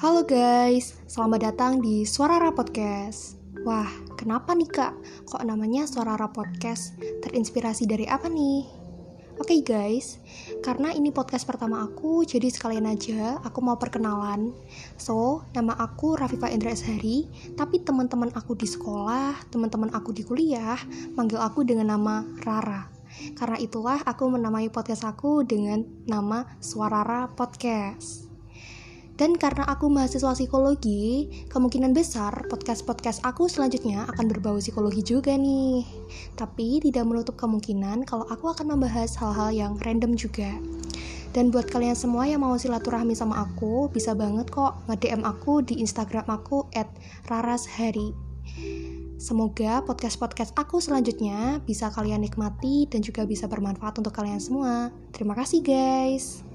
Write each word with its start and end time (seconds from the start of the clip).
Halo 0.00 0.24
guys, 0.24 0.96
selamat 1.12 1.52
datang 1.52 1.84
di 1.84 2.08
Suara 2.08 2.48
Podcast. 2.56 3.36
Wah, 3.68 3.84
kenapa 4.16 4.56
nih 4.56 4.72
kak? 4.72 4.96
Kok 5.28 5.44
namanya 5.44 5.84
Suara 5.84 6.16
Podcast? 6.24 6.96
Terinspirasi 7.20 7.84
dari 7.84 8.08
apa 8.08 8.24
nih? 8.32 8.64
Oke 9.36 9.44
okay 9.44 9.60
guys, 9.60 10.16
karena 10.64 10.88
ini 10.96 11.12
podcast 11.12 11.44
pertama 11.44 11.84
aku, 11.84 12.24
jadi 12.24 12.48
sekalian 12.48 12.88
aja 12.88 13.44
aku 13.44 13.60
mau 13.60 13.76
perkenalan. 13.76 14.56
So, 14.96 15.44
nama 15.52 15.76
aku 15.76 16.16
Rafifa 16.16 16.48
Indra 16.48 16.72
Eshari, 16.72 17.28
tapi 17.60 17.84
teman-teman 17.84 18.32
aku 18.32 18.56
di 18.56 18.72
sekolah, 18.72 19.52
teman-teman 19.52 19.92
aku 19.92 20.16
di 20.16 20.24
kuliah, 20.24 20.80
manggil 21.12 21.44
aku 21.44 21.60
dengan 21.60 21.92
nama 21.92 22.24
Rara. 22.40 22.88
Karena 23.36 23.60
itulah 23.60 24.00
aku 24.08 24.32
menamai 24.32 24.72
podcast 24.72 25.04
aku 25.04 25.44
dengan 25.44 25.84
nama 26.08 26.48
Suarara 26.56 27.28
Podcast. 27.36 28.29
Dan 29.20 29.36
karena 29.36 29.68
aku 29.68 29.92
mahasiswa 29.92 30.32
psikologi, 30.32 31.28
kemungkinan 31.52 31.92
besar 31.92 32.48
podcast-podcast 32.48 33.20
aku 33.20 33.52
selanjutnya 33.52 34.08
akan 34.08 34.32
berbau 34.32 34.56
psikologi 34.56 35.04
juga 35.04 35.36
nih. 35.36 35.84
Tapi 36.40 36.80
tidak 36.80 37.04
menutup 37.04 37.36
kemungkinan 37.36 38.08
kalau 38.08 38.24
aku 38.32 38.48
akan 38.48 38.72
membahas 38.72 39.20
hal-hal 39.20 39.52
yang 39.52 39.72
random 39.84 40.16
juga. 40.16 40.56
Dan 41.36 41.52
buat 41.52 41.68
kalian 41.68 41.92
semua 41.92 42.32
yang 42.32 42.40
mau 42.40 42.56
silaturahmi 42.56 43.12
sama 43.12 43.44
aku, 43.44 43.92
bisa 43.92 44.16
banget 44.16 44.48
kok 44.48 44.80
nge-DM 44.88 45.20
aku 45.28 45.68
di 45.68 45.84
Instagram 45.84 46.24
aku 46.24 46.72
at 46.72 46.88
rarashari. 47.28 48.16
Semoga 49.20 49.84
podcast-podcast 49.84 50.56
aku 50.56 50.80
selanjutnya 50.80 51.60
bisa 51.68 51.92
kalian 51.92 52.24
nikmati 52.24 52.88
dan 52.88 53.04
juga 53.04 53.28
bisa 53.28 53.44
bermanfaat 53.44 54.00
untuk 54.00 54.16
kalian 54.16 54.40
semua. 54.40 54.88
Terima 55.12 55.36
kasih 55.36 55.60
guys. 55.60 56.49